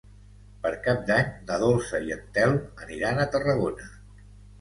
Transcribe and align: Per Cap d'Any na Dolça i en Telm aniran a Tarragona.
Per 0.61 0.69
Cap 0.85 1.03
d'Any 1.09 1.27
na 1.49 1.59
Dolça 1.63 1.99
i 2.05 2.13
en 2.15 2.23
Telm 2.37 2.57
aniran 2.87 3.21
a 3.21 3.29
Tarragona. 3.37 3.87